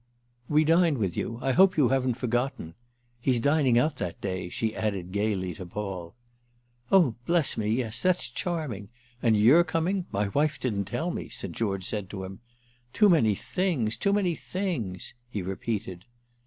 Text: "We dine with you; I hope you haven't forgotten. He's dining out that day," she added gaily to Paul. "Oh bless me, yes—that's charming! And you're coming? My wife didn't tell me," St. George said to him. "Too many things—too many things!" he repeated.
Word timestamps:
"We 0.49 0.63
dine 0.63 0.97
with 0.97 1.15
you; 1.15 1.37
I 1.43 1.51
hope 1.51 1.77
you 1.77 1.89
haven't 1.89 2.15
forgotten. 2.15 2.73
He's 3.19 3.39
dining 3.39 3.77
out 3.77 3.97
that 3.97 4.19
day," 4.19 4.49
she 4.49 4.75
added 4.75 5.11
gaily 5.11 5.53
to 5.53 5.65
Paul. 5.67 6.15
"Oh 6.91 7.13
bless 7.27 7.55
me, 7.55 7.69
yes—that's 7.69 8.27
charming! 8.29 8.89
And 9.21 9.37
you're 9.37 9.63
coming? 9.63 10.07
My 10.11 10.29
wife 10.29 10.59
didn't 10.59 10.85
tell 10.85 11.11
me," 11.11 11.29
St. 11.29 11.55
George 11.55 11.85
said 11.85 12.09
to 12.09 12.23
him. 12.23 12.39
"Too 12.93 13.09
many 13.09 13.35
things—too 13.35 14.11
many 14.11 14.33
things!" 14.33 15.13
he 15.29 15.43
repeated. 15.43 16.05